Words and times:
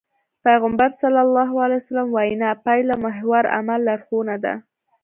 پيغمبر 0.45 0.89
ص 0.99 1.01
وينا 2.15 2.49
پايلهمحور 2.65 3.43
عمل 3.55 3.79
لارښوونه 3.87 4.35
ده. 4.43 4.53